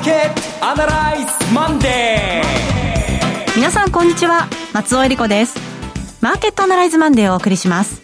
[0.00, 3.56] マーケットアナライズマンデー。
[3.56, 4.48] 皆さんこんにちは。
[4.72, 5.58] 松尾恵理子です。
[6.22, 8.00] マーケットアナライズマンデーをお送りします。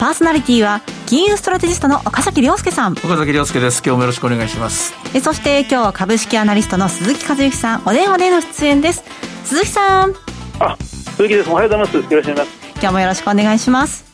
[0.00, 2.92] パーソナリティは金融ストラテジストの岡崎亮介さん。
[2.94, 3.80] 岡崎亮介です。
[3.84, 4.92] 今日もよろしくお願いします。
[5.14, 7.82] えそして今日は株式アナリストの鈴木和之さん。
[7.86, 9.04] お電話での出演です。
[9.44, 10.14] 鈴木さん。
[10.58, 11.50] あ鈴木です。
[11.50, 11.96] おはようございます。
[11.96, 12.64] よろしくお願いします。
[12.80, 14.13] 今日もよろしくお願いします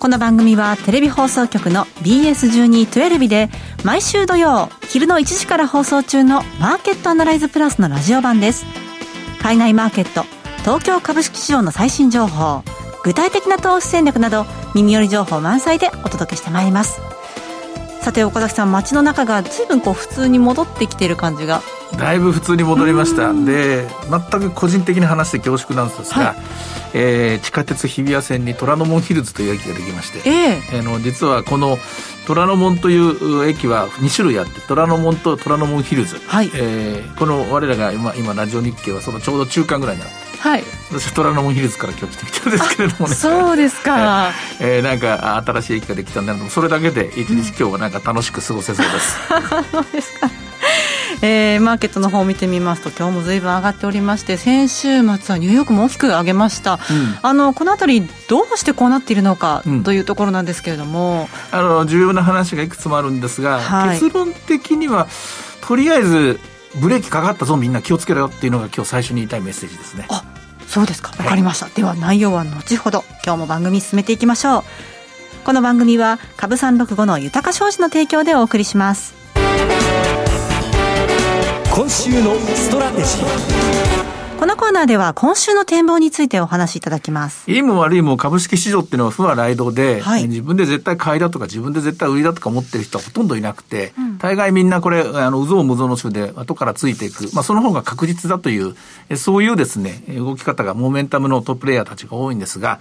[0.00, 3.50] この番組はテレビ放送局の BS1212 で
[3.84, 8.64] 毎週土曜昼の1時から放送中のマーケットアナライズプラスのラジオ版です。
[9.42, 10.24] 海外マーケット、
[10.60, 12.62] 東京株式市場の最新情報、
[13.04, 16.98] 具体的な投資戦略など耳寄り情報満載でお届けしてまいります。
[18.00, 21.60] さて岡崎さん街の中が随分こう普通に戻ってきている感じが
[21.98, 23.32] だいぶ普通に戻りました。
[23.32, 26.36] で全く個人的に話して恐縮なんですが、はい、
[26.94, 31.78] えー、地下鉄日比谷線に虎ノ門ヒルズという駅ができまして、えー、あの実はこの
[32.26, 43.14] 虎ノ門という駅は2種類あって虎ノ門と虎ノ門ヒルズ、はい、えー、この我らが今今ラジオ日経はそのちょうど中間ぐらいにあってはい、私虎ノ門ヒルズから今日来てきたんですけれどもね。
[43.14, 49.18] そうですか、 えー、なんか新しい駅ができたんだけどそれだけで一日今日はなんか楽しく過ごせそうです、
[49.70, 50.49] そうですか
[51.22, 65.08] えー、マーケットの方を見てみますと今日もずいぶん上がっておりまして先週末はニューヨークも大きく上げました、うん、あのこの辺りどうしてこうなっているのかというところなんですけれども、うん、あの重要な話がいくつもあるんですが、はい、結論的には
[65.60, 66.40] とりあえず
[66.76, 70.06] ブレーキかかったぞみんな気をつけろよっていうのが今日最初に言いたいメッセージですね。
[70.08, 70.24] あ
[70.68, 71.12] そうですか。
[71.18, 73.04] わかりました、はい、では内容は後ほど。
[73.24, 74.64] 今日も番組進めていきましょう。
[75.44, 79.14] この番組は株三六五の豊か商事の提供でお送りします
[81.80, 87.50] 今週のストラテジーこのコーナーでは今週の展望についてお話しいただきます。
[87.50, 97.30] いいも悪いも株式市場っていうのは不和雷道で、はい、自分で絶対買いだとか自分で絶対売りだとか思ってる人はほとんどいなくて、うん、大概みんなこれ、あの、うぞうむぞの種で後からついていく。
[97.32, 98.76] まあその方が確実だという、
[99.16, 102.80] そういうですね、動き方がモメンタムのトップレイヤーたちが多いんですが、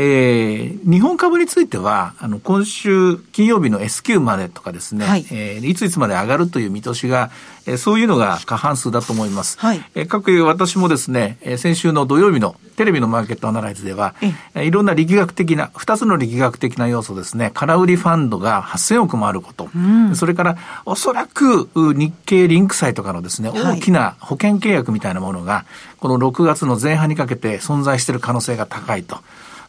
[0.00, 7.32] えー、日本株については、あの、今週金曜日の S q までとかですね、はい、えー、いついつまで上がるという見通しが、
[7.66, 9.58] えー、そういうのが過半数だと思います。
[9.58, 14.14] はい、えー、各有私もですね、えー、先週の土曜日のテレビのマーケットアナライズでは、
[14.54, 25.64] えー、いろんな力学的な、二つの力学的な要素ですね、空売りファンドが8000億もあること、うん、それからおそらく日経リンク債とかのですね、大きな保険契約みたいなものが、
[25.98, 29.18] この6月の前半にかけて存在している可能性が高いと。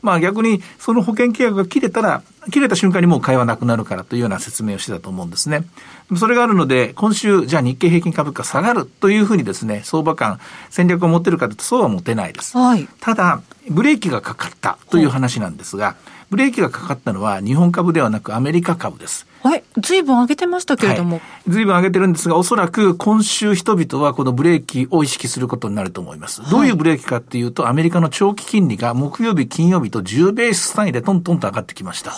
[0.02, 5.66] まあ逆にその保険契約が切れたら、切れた瞬間にもう会話なくなるからというような説明をしてたと思うんですね。
[6.18, 10.40] それがあるので、今週、じゃあ日経平均株価下がるというふうにですね、相場感、
[10.70, 12.58] 戦略を持ってるかというとそうは持てないです。
[12.58, 15.96] はい、ただ、ブレーキがかかったという話なんですが、
[16.30, 19.26] ブレーキがかかったのは日本株ではなくアメリカ株です。
[19.42, 19.64] はい。
[19.78, 21.18] 随分上げてましたけれども。
[21.18, 26.42] はい、随分上げてるんですが、おそらく今週人々はこのブレーキを意識することになると思います。
[26.42, 32.12] はい、どういうブレーキかっていうと、アメリカの長期金利が木曜日、金曜日と10ベース単位でトントンと上がってきました。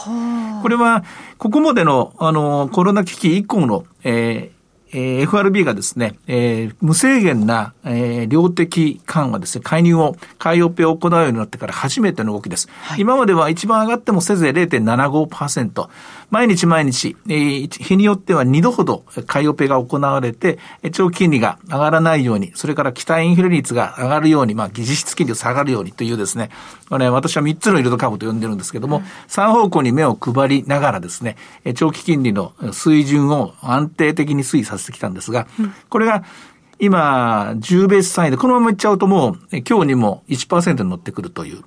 [0.62, 1.04] これは、
[1.38, 4.61] ここまでの、あの、コロナ危機以降の、えー
[4.94, 12.68] えー、FRB がですね、えー、無制限な、えー、量的緩和ですね、介入を、買いオペを行うようになってから初めての動きです。
[12.84, 15.90] はい、今までは一番上がってもせいぜい0.75%。
[16.32, 20.60] 毎日毎日、えー、日によっては2度ほど買いオペが行われて、
[20.94, 26.50] 長期金利が上がらないように、それから期待インフレ率が上がるように、まあ、実質金利が下がるようにというですね、
[26.90, 31.36] これ私は3つのイールドカーブと呼んでるんですけども、うん、3方向に目を配りながらですね、
[31.76, 36.24] 長期金利の水準を安定的に推移させてきたんですが、うん、これが
[36.82, 41.64] 今、10ベース単位で、このままいっちゃうともう、今日にも1%に乗ってくるという、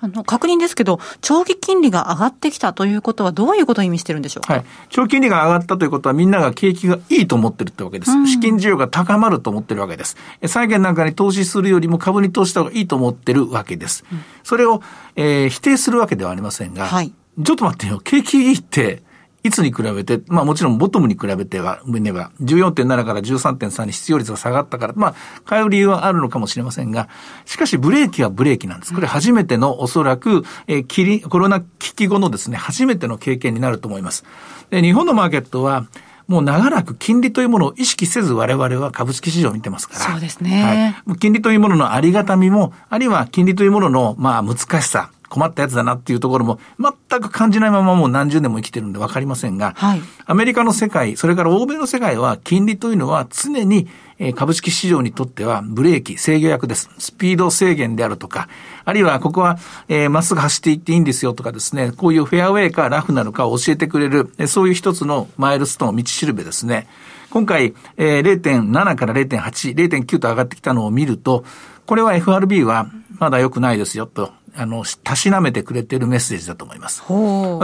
[0.00, 8.10] あの、確認ですけど、長期金利が上がってきたということはどういうことを意味してるんでしょうか、はい、長期金利が上がったということはみんなが景気がいいと思ってるってわけです。
[8.10, 10.18] うん、資金需要が高まると思ってるわけです。
[10.44, 14.04] 債券なんかに投資するよりも株に投資した方がいいと思ってるわけです。
[14.12, 14.82] うん、それを、
[15.16, 17.10] えー、否定するわけではありませんが、はい、
[17.42, 19.02] ちょっと待ってよ、景気いいって、
[19.44, 25.14] いつに比べて、まあもちろんボトムに比べては、ねば、14.7から13.3に失業率が下がったから、まあ、
[25.44, 27.10] 買う理由はあるのかもしれませんが、
[27.44, 28.94] しかしブレーキはブレーキなんです。
[28.94, 34.24] これ初めてのおそらく、えー、キリ、コロナ危機後のですね、初めての経験になると思います。
[34.70, 35.86] で、日本のマーケットは、
[36.26, 40.00] もう長らく金利というものを意識せず我々は株式市場を見てますから。
[40.00, 40.94] そうですね。
[41.06, 41.18] はい。
[41.18, 53.88] 金利というもののありがたみも、あるいは金利というものの、まあ難しさ、困ったやつだなっていうところも全く感じないままもう何十年も生きてるんでわかりませんが、はい、アメリカの世界、それから欧米の世界は金利というのは常に
[54.36, 56.88] 株式市場にとってはブレーキ、制御役です。
[56.98, 58.48] スピード制限であるとか、
[58.84, 59.58] あるいはここは、
[59.88, 66.86] えー、まっすぐ走っていっていいんですよとかですね、こういうフェアウェイかラフなのかを教えてくれる、そういう一つのマイルストーン、道しるべですね。
[67.30, 71.44] 今回、えー、0.7から0.8、0.9と上がってきたのを見ると、
[71.84, 72.86] これは FRB は
[73.18, 77.02] まだ良くないですよと、あの、たしなめてくれているメッセージだと思います。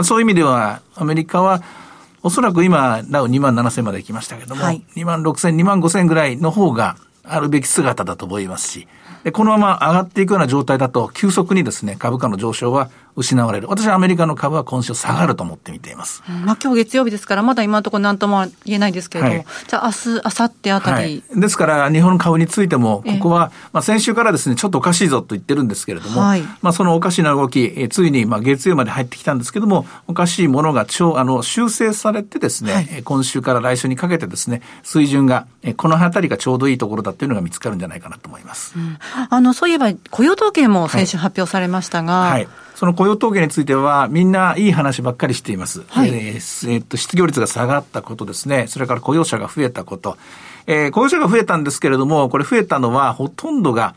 [0.03, 1.61] そういう意味では、アメリカは、
[2.23, 8.87] おそらく今、なお2万7千まで行きましたけども、はい、2万6千、2万5千ぐらいの方があるべき姿だと思いますし、
[9.23, 13.67] で、このまま上がっていくような状態だと、急速にですね、株価の上昇は失われる。
[13.67, 16.23] 私はアメリカの株は今週下がると思って見ています。
[16.29, 35.47] うん、まあ今日月曜日ですから、まだ今のところ何とも言えないですけれども、はい、じゃあ明日、明後日あたり、はい、ですから、日本の株についても、ここは、まあ先週からですね、ちょっとおかしいぞと言ってるんですけれども、はい、まあそのおかしな動き、えついにまあ月曜まで入ってきたんですけども、おかしいものが超、あの、修正されてですね、はい、今週から来週にかけてですね、水準が、
[35.77, 38.73] この辺りがちょうどいいところだっていうのが見つかるんじゃないかなと思います。
[38.75, 38.97] うん、
[39.29, 42.47] あの、そういえば、雇用統計も先週発表されましたが、はい
[42.81, 45.83] その雇用統計については、みんないい話ばっかりしています。
[45.87, 48.65] はい、えー、えー、っと、失業率が下がったことですね。
[48.65, 50.17] それから雇用者が増えたこと。
[50.65, 53.93] えー、雇用者が増えたんですけれども、これ増えたのはほとんどが、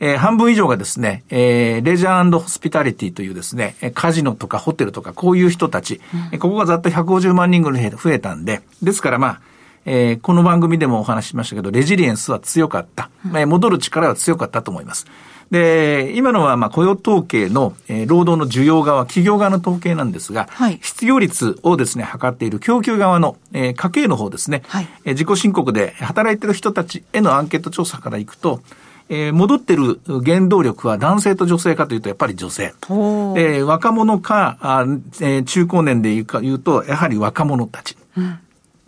[0.00, 9.40] えー、半分以上がですね、えー、レジャーホスピタリティというですね、カジノとかホテルとかこういう人たち、うん、ここがざっと150万人ぐらい増えたんで、ですからまあ、
[9.86, 13.08] えー、この番組でもお話ししましたけど、レジリエンスは強かった。
[13.24, 15.06] うん、戻る力は強かったと思います。
[15.50, 28.60] で、今のはまあ雇用統計の、えー、労働の需要側、企業側の統計なんですが、はい、失業率をですね、測っている供給側の、えー、家計の方ですね、はい、えー、自己申告で働いている人たちへのアンケート調査からいくと、
[29.08, 32.74] えー、戻ってる原動力は男性と女性かというと、やっぱり女性。
[32.88, 34.82] えー、若者か、あ
[35.20, 37.96] えー、中高年で言うか言うと、やはり若者たち。
[38.16, 38.38] うん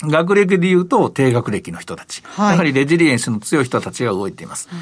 [0.01, 2.23] 学歴で言うと低学歴の人たち。
[2.23, 4.69] はい、やはりレジリエンスの強い人たちが動いています。
[4.73, 4.79] うん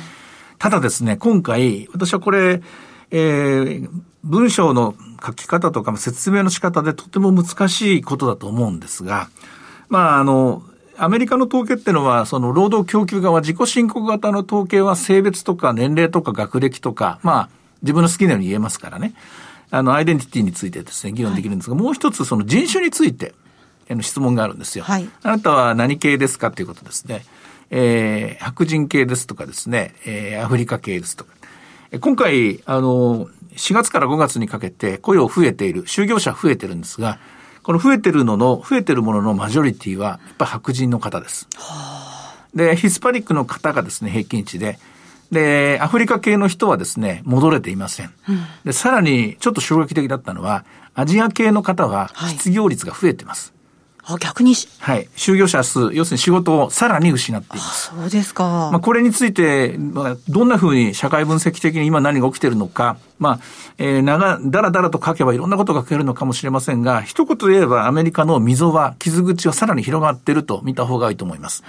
[0.58, 2.62] ただですね、今回、私はこれ、
[3.10, 3.88] えー、
[4.24, 4.94] 文章の
[5.24, 9.28] 書き方とか説明の仕方でとても難しいことだと思うんですが、
[9.88, 10.62] まあ、あの、
[10.98, 17.48] アメリカの統計っていうのは、その労働供給側、自己申告型の統計は性別とか年齢とか学歴とか、まあ、
[17.82, 19.14] 自分の好きなように言えますからね。
[19.70, 23.34] あの、アイデンティティについてですね、議論できるんですが、はい、もう一つその人種について、
[23.94, 24.84] の質問があるんですよ。
[24.84, 27.24] はい、あなたは何系ですかということですね。
[27.70, 31.32] えー、白人系ですとかですね、えー、アフリカ系ですとか。
[32.00, 37.18] 今回、あの、4月から5月にかけて雇用増えている、就業者増えてるんですが、
[37.62, 41.48] この増えてるのの、増えてるもののマジョリティは、やっぱ白人の方です。
[42.54, 44.78] で、ヒスパニックの方がですね、平均値で、
[45.30, 48.12] で、アフリカ系の人はですね、戻れていません。
[48.64, 50.64] で、さらに、ちょっと衝撃的だったのは、
[50.94, 53.55] アジア系の方は失業率が増えてます。
[54.08, 55.08] あ、逆にはい。
[55.16, 57.92] 就業者数、要するに仕事をさらに失っています。
[57.96, 58.44] そうですか。
[58.70, 63.40] まあ、これについて、まあ、どんなふうに社会分析的に今何が起きているのか、まあ、
[63.78, 71.64] えー、長、だらだらと書けばいろんなことが書けるのかもしれませんが、一言で言えばアメリカの溝は、傷口はさらに広がっていると見た方がいいと思います。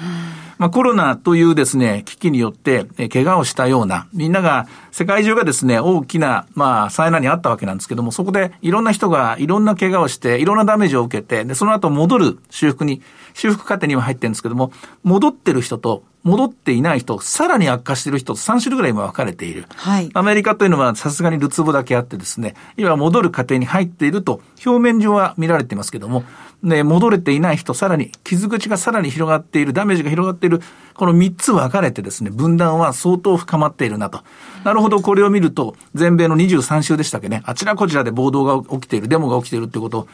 [0.57, 13.01] まあ、コロナというですね、危機によって、えー、怪我をしたような、みんなが、世界中がですね、大きな、まあ、災難にあったわけなんですけども、そこでいろんな人がいろんな怪我をして、いろんなダメージを受けて、で、その後戻る修復に、
[13.33, 14.71] 修復過程には入ってるんですけども、
[15.03, 19.65] 戻ってる人と戻っていない人、さらに悪化している人と3種類ぐらい今分かれている。
[19.75, 20.09] はい。
[20.13, 26.25] アメリカというのはさすがにルツボだけあってですね、今戻る過程に入っていると表面上は見られていますけども、
[26.61, 30.61] ね、戻れていない人、さらに傷口がさらに広がっている、ダメージが広がっている、
[30.95, 34.21] この3つ分かれてですね、分断は相当深まっているなと。
[34.65, 40.07] なるほど、これを見ると、全米の23州でしたっけね、あちらこちらで暴動が起きている、デモが起きているってことを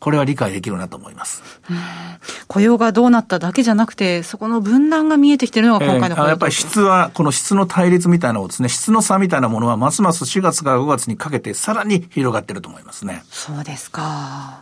[0.00, 1.42] これは理解できるなと思います。
[2.48, 13.22] 雇用がどうなっただけじゃなくて、そこの分断が見えてきているのが今回の、えー、やっぱり質は、この質の対立みたいなのをですね、質の差みたいなものは、ますます4月から5月にかけてさらに広がっていると思いますね。
[13.30, 14.60] そうですか。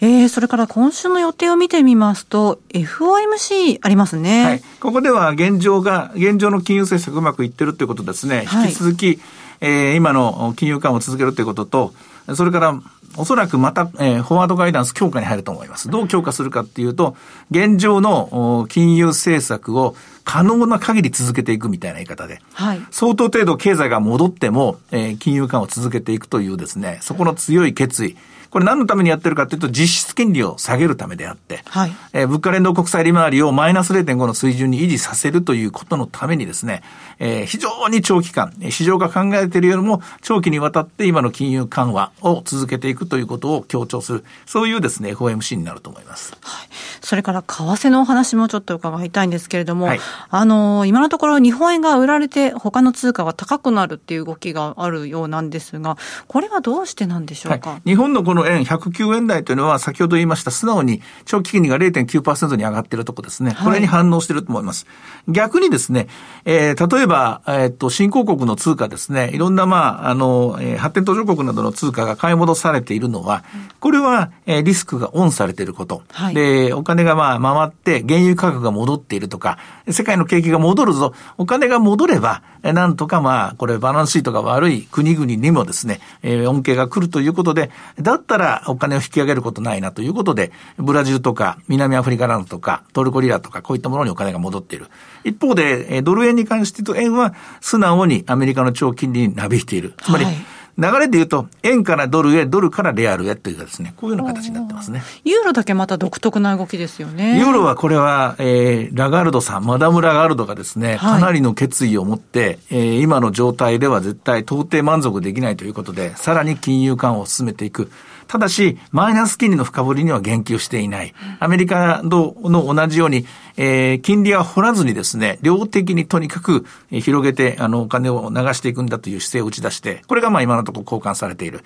[0.00, 4.44] えー、それから今週の予定を見てみますと、FOMC ありますね。
[4.44, 4.62] はい。
[4.80, 8.44] ここでは現状が、現状の金融政策うまくいってるということですね。
[8.46, 9.20] はい、引き続き、
[9.60, 11.94] えー、今の金融緩和を続けるということと、
[12.34, 12.80] それから、
[13.16, 15.88] おそらくまた、えー、フォワードガイダンス強化に入ると思います。
[15.88, 17.16] どう強化するかっていうと、
[17.50, 28.16] 現状の金融政策を可能な限り続けていくみたいな言い方で、はい、相当程度経済が戻っても、えー、金融緩和を続けていくというですね、そこの強い決意、
[28.50, 36.82] これ何のためにやってるかというと、実質金利を下げるためであって、はい、えー、物価連動国債利回りをマイナス0.5の水準に維持させるということのためにですね、
[37.18, 46.36] えー、非常に長期間、市場が考えているよりも長期にわたって今の金融緩和を続けていくということを強調する、そういうですね、FOMC になると思います。
[46.40, 46.68] はい。
[47.00, 50.00] それから為替のお話もちょっと伺いたいんですけれども、はい、
[50.30, 63.56] あの、今のところ日本円が売られて他の通貨が高くなるっていう動きがあるようなんですが、これはどうしてなんでしょうか、はい、日本のこの円109円台というのは先ほど言いました素直に長期金利が0.9%に上がっているところですね。
[63.62, 64.86] これに反応していると思います。
[65.28, 66.08] 逆にですね、
[66.44, 73.44] えー、例えば、えー、っと、新興国の通貨ですね、いろんな、まあ、あの、えー、発展途上国などの通貨が買い戻されているのは、
[73.80, 76.02] これは、えー、リスクがオンされていること。
[76.12, 79.58] はい、で、お金がまあ、回って、原油価格が戻っているとか、
[79.90, 87.70] 世界の景気が戻るぞ、お金が戻れば、え、なんとかまあ、これバランスシートが悪い国々にもですね、え、恩恵が来るということで、
[88.00, 94.88] だったらお金を引き上げることないなということで、ブラジルとか南アフリカなどとか、トルコリラとか、こういったものにお金が戻っている。
[95.24, 99.94] 一方で、ドル円に関して言うと、円は素直にアメリカの長金利になびいている。
[100.02, 100.34] つまり、はい
[100.78, 105.02] 流れで言うと、円からドルへ、ドルからレアルへというかですね、こういうような形になってますね。
[105.24, 107.36] ユーロだけまた独特な動きですよね。
[107.36, 117.90] ユーロはこれは、えー、ラガルドさん、マダム・ラガルドがですね、かなりの決意を持って、えー、今の状態では絶対到底満足できないということで、さらに金融緩和を進めていく。
[118.28, 121.14] ただし、マイナス金利の深掘りには言及していない。
[121.40, 131.64] アメリカの同じように、えー、金利は掘らずにですね、量的にとにかく広げて、あの、お金を流していくんだという姿勢を打ち出して、これがまあ今のところ交換されている。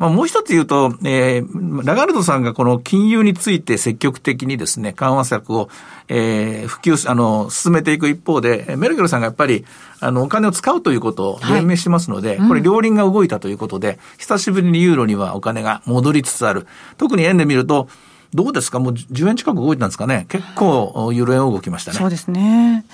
[0.00, 5.68] まあ、もう一つ言うと、えー、ラガルドさんがこの金融について積極的にですね、緩和策を、
[6.08, 9.66] えー、普及、あの、進めていく一方で、メルケルさんがやっぱり、
[10.00, 16.66] あの、お金を使うということを弁明してますので、はいこれ両輪が動いたということで、久しぶりにユーロにはお金が戻りつつある。
[16.96, 17.86] 特に円で見ると、
[18.32, 18.78] どうですか？
[18.78, 20.24] もう10円近く動いたんですかね？
[20.30, 21.98] 結構、ユーロ円動きましたね。
[21.98, 22.84] そうですね。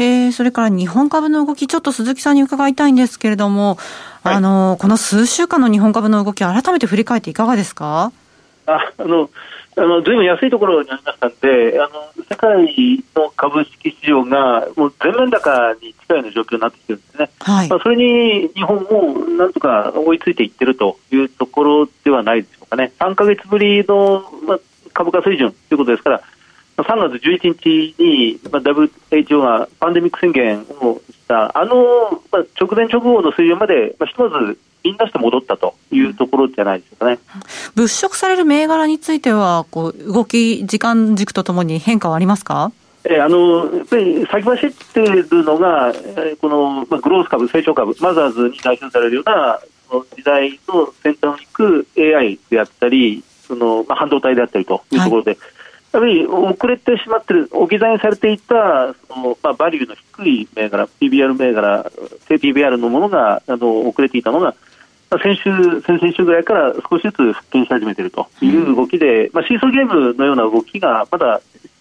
[0.00, 3.76] えー、それから日本株の動き、ちょっと鈴木さんに伺いたいんですけれども、
[4.24, 8.10] はい、あの、この数週間の日本株の動き、改めて振り返っていかがですか？
[8.66, 9.28] あ、あの、
[9.76, 17.30] あの、ずいぶん安いところにありましたんで、あの、世界の株式市場がもう全面高に近いような状況になってきてるんですね。
[17.40, 17.68] はい。
[17.68, 22.92] まあ、それに日本もなんとか追いついていってるというところではないでしょうかね。
[22.98, 24.58] 3か月ぶりの、まあ、
[24.92, 26.22] 株価水準ということですから、
[26.82, 37.18] 3月11日に、まあ、WHO がパンデミック宣言をしたあの、まあ、直前直後の水準まで、まあ、ひとまずみんなして戻ったというところじゃないですかね。
[37.74, 42.72] 物色される銘柄については、こう動き、時間軸とともに変化はありますか？
[43.04, 55.40] えー、あのやっぱり先走っているのが、えー、この、まあ、グロース株、成長株、マザーズに代表されるような、その時代の先端を行く AI であったり、そのまあ、半導体であったりというところで、はい
[55.92, 61.90] やはり遅れてしまっている、置き去りされていたその、まあ、バリューの低い銘柄、PBR 銘柄、
[62.28, 64.54] 低 PBR のものがあの遅れていたのが、
[65.22, 71.40] 先週、先々週ぐらいから少しずつ復権し始めているという動きで、うん、まあ、シーソーゲームのような動きがまだ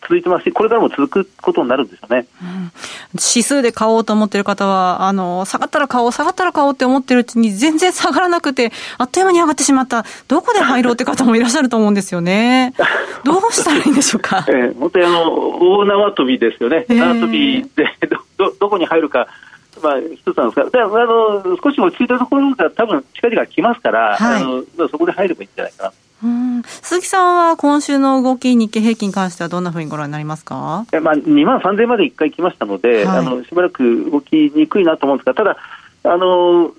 [0.09, 2.25] 続いてますし、これからも続くことになるんですよね。
[2.41, 2.71] うん、
[3.13, 10.03] 指数で買おうと思ってる方は、あの、下がったら買おう、下がったら買おうって思ってるうちに全然下がらなくて、あっという間に上がってしまった。
[10.27, 12.73] どこで入ろうって方もいらっしゃると思うんですよね。
[13.23, 14.45] どうしたらいいんでしょうか。
[14.47, 16.85] えー、本当にあの、大縄跳びですよね。
[16.89, 19.27] 縄跳びでど、ど、どこに入るか。
[19.83, 25.93] まあ、一つなんですが、であの少し落ち着いたところが多分近々来ますから、はい、あのそこで入ればいいんじゃないかな。
[26.23, 26.63] うん。
[26.63, 35.57] 鈴木さんは今週の動き、日経平均に関してはどんなふうにご覧になりますか、まあ、2万3000まで1回来ましたので、はい、あのしばらく動きにくいなと思うんですが、ただ、
[36.03, 36.73] あの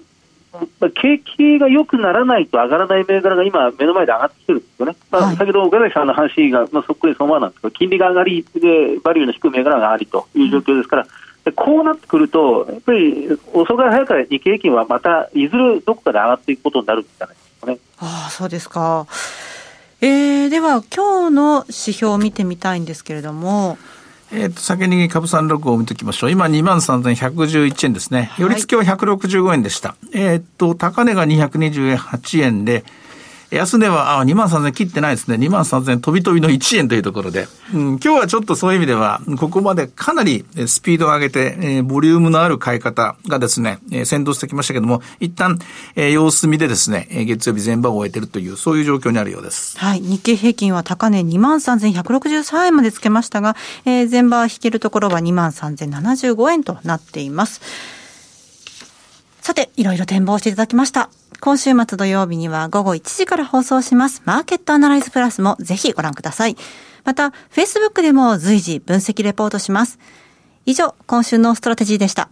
[0.81, 11.07] まあ、景気が良くならないと上がらない銘柄が今、目の前で上がってきてるんですよね、まあ、先ほど岡崎さんの話が、まあ、そっくりそのままなんですけど、金利が上がりで、バリューの低い銘柄がありという状況ですから、
[11.45, 17.79] でこうなってくると、やっぱり遅かれ早かれ日経平均はまたいずれどこかで上がっていくことになるんじゃないですかね。
[17.99, 19.07] ああそうですか
[20.03, 23.77] えー、では、今日の指標を見てみたいんですけれども、
[24.33, 26.31] えっ、と、先に株三六を見ておきましょう。
[26.31, 28.31] 今23,111円ですね。
[28.39, 29.91] 寄り付きは165円でした。
[29.91, 32.85] はい、えっ、と、高値が228円で、
[33.51, 35.37] 安値は、あ、2万3000切ってないですね。
[35.37, 45.59] 2万3000飛び飛びの1円というところで、うん、今日はちょっとそういう意味では、ここまでかなりスピードを上げて、えー、ボリュームのある買い方がですね、えー、先導してきましたけども、一旦、
[45.97, 49.77] えー、様子見でですね、月曜日全場を終えてるという、そういう状況にあるようです。
[49.79, 50.01] はい。
[50.01, 57.61] 日経平均は高値2万3163円までつけましたが、えー、全場引けるところは2万3075円となっています。
[59.41, 61.11] さて、いろいろ展望していただきました。
[61.41, 66.57] 今週末土曜日には午後1時から放送しますマーケットアナライズプラスもぜひご覧ください。
[67.03, 69.99] また、Facebook でも随時分析レポートします。
[70.67, 72.29] 以上、今週のストラテジーでした。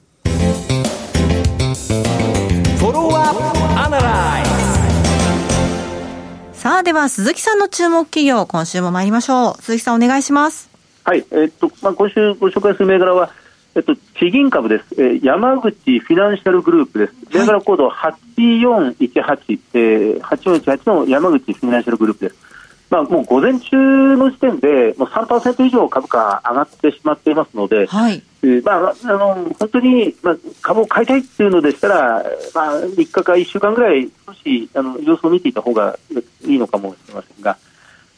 [6.53, 9.63] さあ、では鈴木さんの注目企業、今週も参りましょう。
[9.63, 10.69] 鈴木さんお願いします。
[11.05, 13.31] はい、えっと、まあ、今週ご紹介する銘柄は、
[13.79, 22.37] えっと、地銀株です、えー、山口フィナンシャルグループです、銘柄コード8418、えー、8418の山口フィナンシャルグループです。
[22.91, 28.21] まあ、もう午前中の時点で、もう3%以上株価上がってしまっていますので、はい。
[28.43, 35.97] えー、まあ、あの本当に、まあ、株を買いたいっていうのでしたら、まあ、3日か1週間ぐらい、少しあの様子を見ていた方が
[36.45, 37.57] いいのかもしれませんが、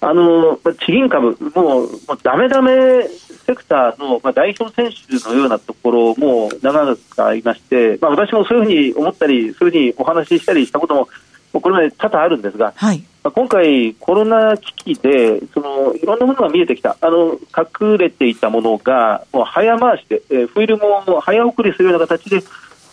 [0.02, 1.90] あの地銀株、もう、もう
[2.23, 3.07] ダメダメ
[3.47, 11.09] セクターの、まあ、代表選手のようなところも長くありまして、まあ、私もそういうふうに思ったり、そういうふうにお話ししたりしたことも、
[11.52, 22.42] これまで多々あるんですが、はい、まあ、今回、コロナ危機でそのいろんなものが見えてきた、あの隠れていたものが、もう早回しで、えー、フィルムを早送りするような形で、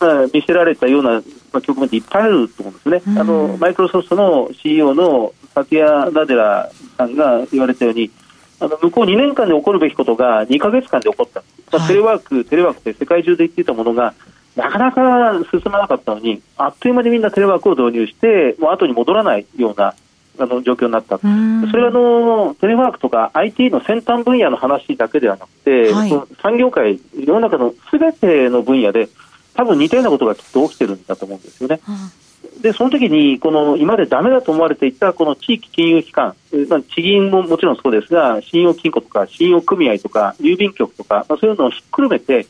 [0.00, 1.20] まあ、見せられたような、ま
[1.54, 3.20] あ、局面っていっぱいあると思うんですね。
[3.20, 8.10] あのマイクロソフトの CEO のサティア・ラデラさんが言われたように、
[8.60, 14.14] あの向こう2年間で起こるべきことが2か月間で起こった、まあ、テレワーク、テレワークって世界中で言っていたものが、
[14.56, 19.94] なかなか進まなかったのに、あっという間にみんなテレワークを導入して、もう後に戻らないような
[20.40, 21.26] あの状況になった、そ
[21.76, 26.12] れはあのテレワークとか IT の先端分野の話だけではなくて、はい、
[26.42, 29.08] 産業界、世の中のすべての分野で、
[29.54, 31.80] 多分似たようなことがきっと起きてるんだと思うんですよね。
[32.60, 36.34] で、その時に、この今までダメだと思われていたこの地域金融機関、
[36.68, 42.46] まあ、地銀ももちろんそうですが、信用金庫とか信用組合とか郵便局とか、まあ、そういうのをひっくるめて、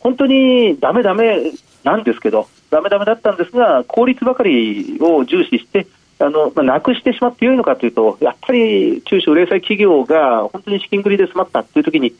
[0.00, 1.52] 本当にダメダメ
[1.84, 5.86] なんですけど、ダメダメだったんですが、効率ばかりを重視して、
[6.18, 12.14] あのまあ、なくしてしまってよいのかというと、やっぱり中小零細企業が本当に資金繰りで詰まったという時に、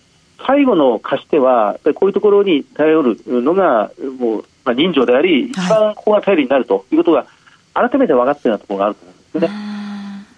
[0.47, 7.27] 最後の貸し手は、こういうところに頼るのが、もうまあ、人情であり、一番ここが頼りになるということが、
[7.75, 9.73] 改めて分かっているようなところがあると思うんですよね。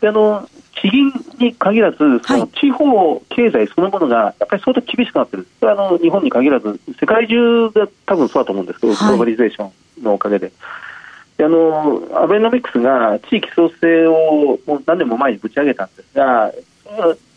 [0.00, 0.48] であの
[0.80, 10.52] 地銀に限らず、その地方経済そのものがやっぱり相当厳しくなっている、それはあの日本に限らず、世界中が多分そうだと思うんですけど、はい、グローバリゼーションのおかげで。
[11.36, 16.52] であのアベノミクスが地域創生をもう何年も前にぶち上げたんですが、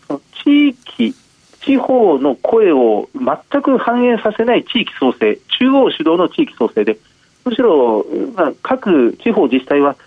[0.07, 1.15] その地域、
[1.67, 6.97] 地方の声を全く反映させない地域創生、中央主導の地域創生で、
[7.43, 9.97] むしろ、まあ、各地方自治体は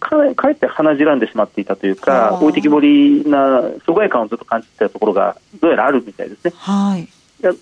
[0.00, 6.52] かかえって鼻じらんでしまっていたというか、置いてきぼりな疎外感をずっと感じていたところがどうやらあるみたいですね。
[6.56, 7.06] はい、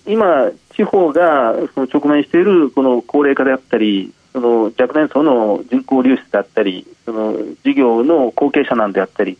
[0.07, 9.37] 今、地方がその直面しているこの高齢化であったり、その若年層の人口流出であったり、その事業の後継者なんであったり、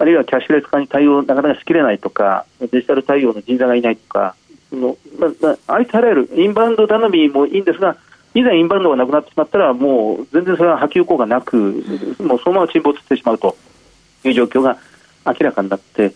[0.00, 4.34] あるいはキャッシュレス化に対応なかなかしきれないとか、デジタル対応の人材がいないとか、
[4.70, 7.98] そのままあ、ありとあらゆるインバウンド頼みもいいんですが、
[8.32, 11.84] 以前インバウンドがなくなってしまったら、もう全然それは波及効果なく、
[12.18, 13.58] もうそのまま沈没してしまうと
[14.24, 14.78] いう状況が
[15.26, 16.14] 明らかになって、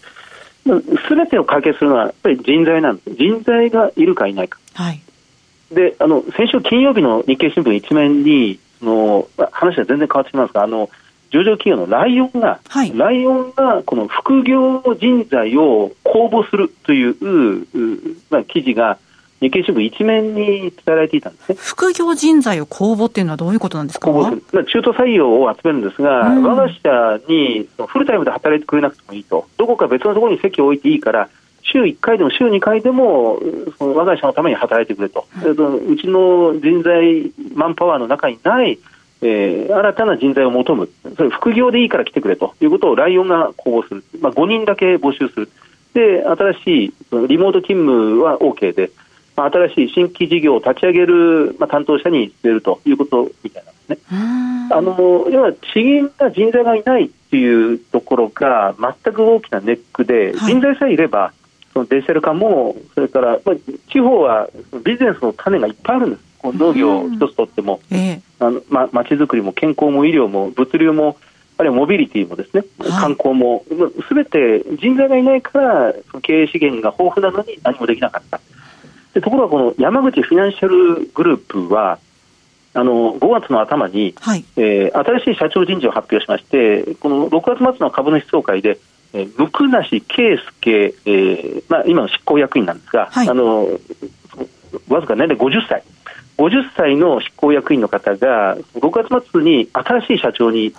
[1.07, 3.15] すべてを解決するのはやっぱり人材なんです。
[3.17, 4.59] 人材がいるかいないか。
[4.73, 5.03] はい、
[5.71, 10.89] で、あの、先週金曜日の日経新聞一面に、の話は全然変わってしまいますが、あの、
[11.31, 17.67] 上場企業のライオンが、はい、ライオンがこの副業人材を公募するという、
[18.31, 18.99] まあ、記事が
[19.41, 21.57] 日経新聞一面に伝えられていたんですね。
[21.59, 24.11] 副業人材を公募っていうのはどういうことなんですか？
[24.11, 24.65] 公募する。
[24.65, 29.47] 中途採用を集めるんですが、うん、我が社にフルタイムで働いてくれなくてもいいと。
[29.59, 31.29] どこか別のところに席を置いていいから、
[31.63, 33.39] 週1回でも週2回でも
[33.79, 38.79] その我が社のために働いてくれと、うん、うちの人材、マンパワーの中にない、
[39.27, 42.55] えー、新たな人材を求む、それ副業でいいから来てくれと。
[42.61, 45.51] いうことをライオンが公募する、まあ、5人だけ募集する、
[45.95, 46.95] で新しい
[47.29, 48.91] リモート勤務は OK で、
[49.35, 52.81] まあ、新しい新規事業を立ち上げる、まあ、担当者に据えると。
[52.85, 53.99] いうことみたいなんですね。
[54.71, 61.33] あの要は地銀が人材がいないっていうところが全く大きなネックで、はい、人材さえいれば
[61.73, 63.57] そのデジタル化もそれから、まあ、
[63.91, 64.49] 地方は
[64.85, 66.34] ビジネスの種がいっぱいあるんです。
[66.53, 71.17] 農業一つとっても、ええ、あのま、町づくりも健康も医療も物流も
[71.57, 73.65] あるいはモビリティもですね、観光も、
[74.09, 78.41] すべて人材がいないから、その経営資源が豊富なのに何もできなかった。
[79.15, 81.99] でところが、この山口フィナンシャルグループは、
[82.77, 88.81] あの5月の頭に、はい、えー、新しい社長人事を発表しまして、この6月末の株主総会で、
[89.13, 93.69] えー、向梨圭介、えーまあ、今の執行役員なんですが、はい、あの
[94.89, 95.85] わずか年齢50歳。
[96.39, 100.73] 50歳の執行役員の方が6月末に新しい社長に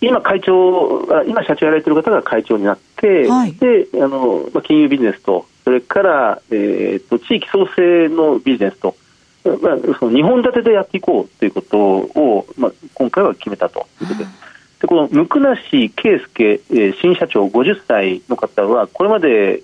[0.00, 8.96] 今会長今社長やられている方が会長になって、はい、であの、まあ、金融ビジネスとそれから、えーと、地域創生のビジネスと、
[9.44, 14.24] まあ、その2本立てでやっていこうということを、まあ、今回は決めたということで。
[14.24, 14.50] す。
[14.80, 19.62] でこの向梨圭介、えー、新社長50歳の方はこれまで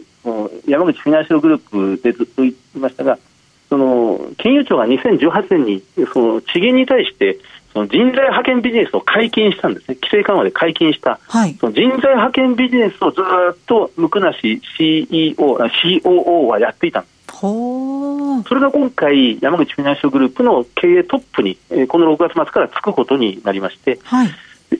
[0.66, 3.18] 山口フィナンシャルグループでずっと言いましたが
[3.76, 7.38] その金融庁が2018年にその地銀に対して
[7.74, 17.16] その人材派遣ビジネスを解禁したんですね、規制緩和で解禁した、はい、その人材派遣ビジネスをずっと向梨 CEO、COO はやっていたんです。
[18.48, 21.58] それが今回、山口フィナンシャルグループの経営トップに、
[21.88, 24.30] この6月末からつくことになりまして、はい、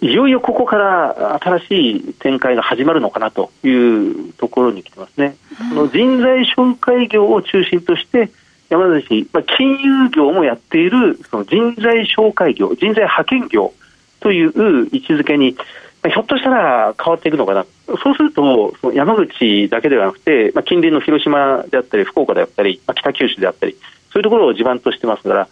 [0.00, 5.36] いよいよここから新しい展開が始まるのかなというところに来てますね。
[5.68, 8.30] その人材紹介業を中心として、
[8.68, 13.72] 山梨、まあ、金融業もやっているその人材紹介業、人材派遣業
[14.20, 15.56] という位置づけに、
[16.02, 17.64] まあ、ひょっとしたら変わっていくのかな、
[18.02, 23.76] そうすると、その山口だけではなくて、まあ、近隣の広島であったり、福岡であったり、まあ、北九州であったり、
[24.12, 25.48] そういうところを地盤としてますから、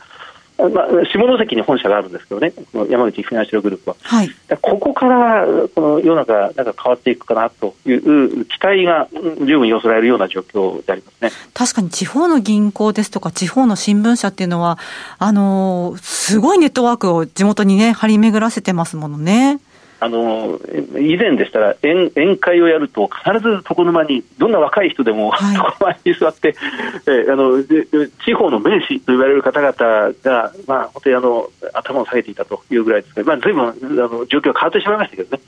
[0.56, 0.70] まあ、
[1.06, 3.96] 下関に本社があるんですけどね、この山口フィナンシャルグループは。
[4.02, 9.08] はい、ここからこの世の中なんか変わっていくかなという期待が
[9.44, 14.78] 十分寄せられるような状況でありますね確かに地方の銀行ですとか、地方の新聞社っていうのは、
[15.18, 19.58] あのすごいネットワークを地元にね、張り巡らせてますものね。
[20.00, 20.60] あの
[20.98, 26.54] 以前でしたら宴宴会をやると必ず床の間にどんな若い人でも、はい、床の間に座って、
[27.06, 27.62] えあの
[28.24, 29.72] 地方の名士と言われる方々
[30.22, 35.42] が、まあ、本当にあの頭を下げていたというぐらいですね、まあ、ずいぶんあの状況が変わってしまいましたけどね。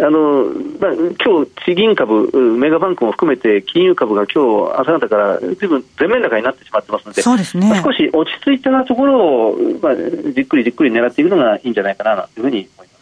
[0.00, 0.44] あの
[0.80, 12.93] まあ、今日地銀株、メガバンクも含めて金融株が今日朝方からずいぶん全面高になってしまってますので、そうですね、まあ、少し落ち着いたところを、まあ、じっくりじっくり狙っていくのがいいんじゃないかなというふうに思います。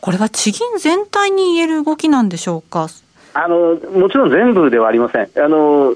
[0.00, 2.88] これは地銀全体に言える動きなんでしょうか？
[3.34, 5.28] あのもちろん全部ではありません。
[5.36, 5.94] あの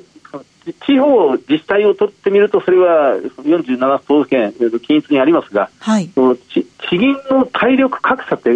[0.87, 8.51] 地方自治体を取ってみると、それは47都道府県、均一にありますが、はい、地銀の体力格差って、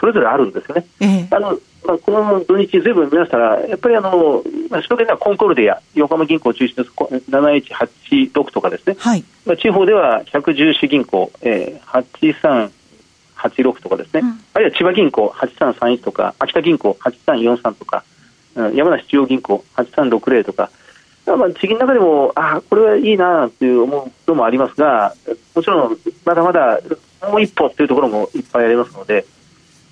[0.00, 0.86] それぞれあるんですよね。
[1.00, 6.90] えあのまあ、この土日、ずいぶん見ましたら、やっぱりあの、まあ、首都圏ではコンコルディア、横浜銀行を中心とす。
[6.90, 9.24] る7186とかですね、はい。
[9.44, 12.04] まあ、地方では110市銀行、えー、
[13.48, 18.04] 86とかですね、うん、あるいは千葉銀行8331とか、秋田銀行8343とか、
[18.74, 20.70] 山梨中央銀行8360とか、
[21.26, 25.14] まあ、地銀の中でも、ああ、これはいいなという思うこともありますが、
[25.54, 26.80] もちろん、まだまだ
[27.30, 29.24] もう一歩というところもいっぱいありますので、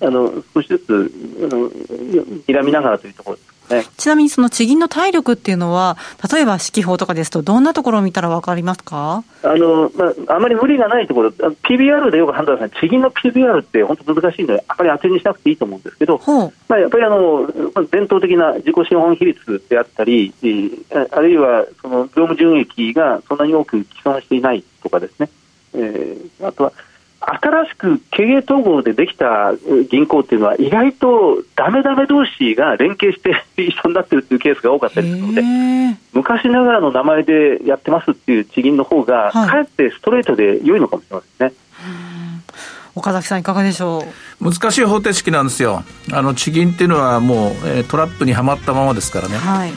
[0.01, 3.60] あの少しずつあの睨みながらというところです。
[3.69, 5.97] ね、ちなみにその地銀の体力っていうのは、
[6.33, 9.23] 例えば指揮法とかですと、どんなところを見たら分かりますか？
[9.43, 16.19] あの、まあ、あまり無理がないところ、PBR でよく判断され地銀の PBR って本当難しいので、あまり当てにしなくていいと思うんですけど、
[16.67, 17.41] まあ、やっぱりあの、
[17.73, 20.33] まあ、伝統的な自己資本比率であったり、
[21.11, 25.29] あるいはその業務純益がそんなに多く既存していないとかですね、
[25.73, 26.73] えー、あとは、
[27.23, 29.53] 新しく経営統合でできた
[29.89, 35.41] 銀行っていうのは意外とダメダメ同士が連携して一緒になってるっていうケースが多かったりするので
[36.13, 41.55] 昔ながらの名前でやってますっていう地銀の方が、かえってストレートで良いのかもしれませんね。
[42.93, 44.03] 岡崎さんいかがでしょ
[44.41, 44.43] う？
[44.51, 45.83] 難しい方程式なんですよ。
[46.11, 49.71] あの地銀っていうのはもう、えー、トラップにはまったままですからね、はい、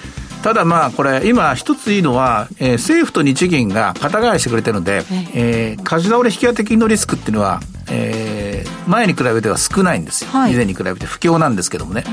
[0.44, 5.02] ただまあこれ今一ついいのは、えー、政府と日銀が肩代わりしてくれてるので、
[5.34, 12.04] えー、貸し倒れ引き当て金のリスクっていうのは、えー、前に比べては少ないんですよ、はい、以前に比べて不況なんですけどもね、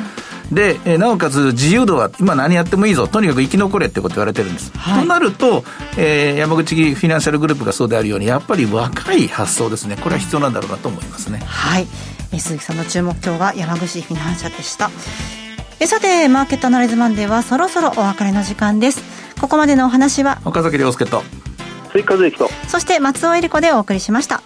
[0.50, 3.06] で、えー、なおかつ自由度は今何やってもいいぞ。
[3.06, 5.66] とにかく生き残れってこと言われてるんです、はい、となると、
[5.98, 9.98] えー、山口フィナンシャルグループがそうであるようにやっぱり若い発想ですね。
[9.98, 11.40] これは必要なんだろうなと思いますね。
[11.46, 11.88] はい。
[12.40, 14.90] 鈴木さんの注目今日は山口フィナンシャルでした
[15.82, 19.02] えさてマーケットアナライズマンデーはそろそろお別れの時間です。
[19.42, 21.24] ここまでのお話は岡崎亮介と
[21.92, 22.50] 鈴木和之と。
[22.68, 24.44] そして松尾恵理子でお送りしました。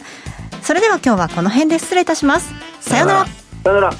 [0.61, 2.53] それでは今日はこの辺で失礼いたします。
[2.79, 3.25] さようなら。
[3.25, 3.31] さ
[3.69, 3.93] ようなら。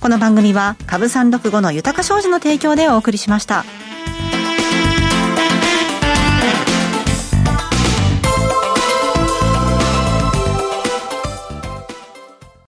[0.00, 3.66] この番組は株三六五の豊か商事の提供でお送りしました。